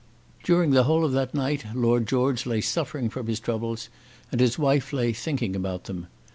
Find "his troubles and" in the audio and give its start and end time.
3.27-4.41